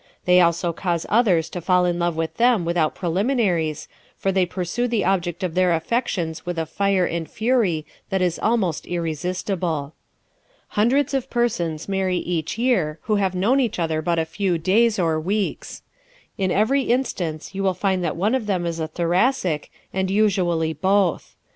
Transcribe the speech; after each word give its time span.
They 0.25 0.41
also 0.41 0.73
cause 0.73 1.05
others 1.09 1.47
to 1.51 1.61
fall 1.61 1.85
in 1.85 1.99
love 1.99 2.15
with 2.15 2.37
them 2.37 2.65
without 2.65 2.95
preliminaries, 2.95 3.87
for 4.17 4.31
they 4.31 4.47
pursue 4.47 4.87
the 4.87 5.05
object 5.05 5.43
of 5.43 5.53
their 5.53 5.71
affections 5.73 6.43
with 6.43 6.57
a 6.57 6.65
fire 6.65 7.05
and 7.05 7.29
fury 7.29 7.85
that 8.09 8.19
is 8.19 8.39
almost 8.39 8.87
irresistible.¶ 8.87 9.93
Hundreds 10.69 11.13
of 11.13 11.29
persons 11.29 11.87
marry 11.87 12.17
each 12.17 12.57
year 12.57 12.97
who 13.03 13.17
have 13.17 13.35
known 13.35 13.59
each 13.59 13.77
other 13.77 14.01
but 14.01 14.17
a 14.17 14.25
few 14.25 14.57
days 14.57 14.97
or 14.97 15.19
weeks. 15.19 15.83
In 16.35 16.49
every 16.49 16.81
instance 16.81 17.53
you 17.53 17.61
will 17.61 17.75
find 17.75 18.03
that 18.03 18.15
one 18.15 18.33
of 18.33 18.47
them 18.47 18.65
is 18.65 18.79
a 18.79 18.87
Thoracic 18.87 19.69
and 19.93 20.09
usually 20.09 20.73
both. 20.73 21.35